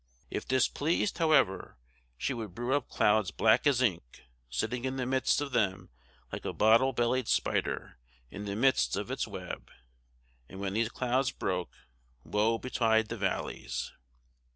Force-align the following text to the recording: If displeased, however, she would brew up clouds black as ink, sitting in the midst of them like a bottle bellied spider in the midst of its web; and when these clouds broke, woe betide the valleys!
If 0.31 0.47
displeased, 0.47 1.19
however, 1.19 1.77
she 2.17 2.33
would 2.33 2.55
brew 2.55 2.73
up 2.73 2.89
clouds 2.89 3.29
black 3.29 3.67
as 3.67 3.83
ink, 3.83 4.23
sitting 4.49 4.83
in 4.83 4.95
the 4.95 5.05
midst 5.05 5.41
of 5.41 5.51
them 5.51 5.91
like 6.31 6.43
a 6.43 6.53
bottle 6.53 6.91
bellied 6.91 7.27
spider 7.27 7.99
in 8.31 8.45
the 8.45 8.55
midst 8.55 8.95
of 8.97 9.11
its 9.11 9.27
web; 9.27 9.69
and 10.49 10.59
when 10.59 10.73
these 10.73 10.89
clouds 10.89 11.29
broke, 11.29 11.71
woe 12.23 12.57
betide 12.57 13.09
the 13.09 13.17
valleys! 13.17 13.91